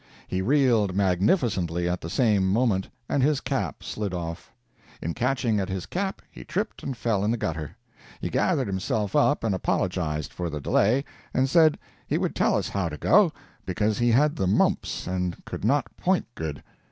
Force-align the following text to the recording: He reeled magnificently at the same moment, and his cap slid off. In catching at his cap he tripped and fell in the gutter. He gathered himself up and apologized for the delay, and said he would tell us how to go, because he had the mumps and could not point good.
He 0.27 0.41
reeled 0.41 0.95
magnificently 0.95 1.87
at 1.87 2.01
the 2.01 2.09
same 2.09 2.47
moment, 2.47 2.89
and 3.07 3.21
his 3.21 3.39
cap 3.39 3.83
slid 3.83 4.15
off. 4.15 4.51
In 4.99 5.13
catching 5.13 5.59
at 5.59 5.69
his 5.69 5.85
cap 5.85 6.23
he 6.31 6.43
tripped 6.43 6.81
and 6.81 6.97
fell 6.97 7.23
in 7.23 7.29
the 7.29 7.37
gutter. 7.37 7.77
He 8.19 8.31
gathered 8.31 8.65
himself 8.65 9.15
up 9.15 9.43
and 9.43 9.53
apologized 9.53 10.33
for 10.33 10.49
the 10.49 10.59
delay, 10.59 11.05
and 11.35 11.47
said 11.47 11.77
he 12.07 12.17
would 12.17 12.33
tell 12.33 12.57
us 12.57 12.69
how 12.69 12.89
to 12.89 12.97
go, 12.97 13.31
because 13.63 13.99
he 13.99 14.09
had 14.09 14.35
the 14.37 14.47
mumps 14.47 15.05
and 15.05 15.45
could 15.45 15.63
not 15.63 15.95
point 15.97 16.25
good. 16.33 16.63